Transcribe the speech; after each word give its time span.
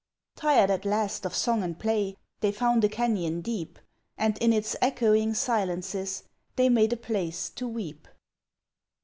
Tired 0.35 0.71
at 0.71 0.83
last 0.83 1.27
of 1.27 1.35
song 1.35 1.61
and 1.61 1.77
play, 1.77 2.15
They 2.39 2.51
found 2.51 2.83
a 2.83 2.89
canyon 2.89 3.41
deep 3.41 3.77
And 4.17 4.35
in 4.39 4.51
its 4.51 4.75
echoing 4.81 5.35
silences 5.35 6.23
They 6.55 6.69
made 6.69 6.93
a 6.93 6.97
place 6.97 7.51
to 7.51 7.67
weep. 7.67 8.07